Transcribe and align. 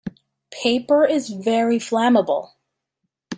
Paper 0.49 1.05
is 1.05 1.29
very 1.29 1.77
flammable. 1.77 2.53